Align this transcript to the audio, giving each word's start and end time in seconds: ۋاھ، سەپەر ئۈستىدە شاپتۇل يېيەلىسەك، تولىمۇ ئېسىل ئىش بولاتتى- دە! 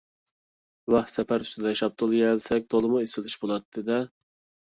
ۋاھ، 0.93 1.09
سەپەر 1.15 1.43
ئۈستىدە 1.45 1.73
شاپتۇل 1.81 2.15
يېيەلىسەك، 2.17 2.65
تولىمۇ 2.75 3.01
ئېسىل 3.05 3.27
ئىش 3.31 3.35
بولاتتى- 3.43 3.85
دە! 3.91 4.01